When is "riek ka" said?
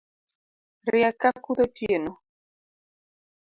0.91-1.29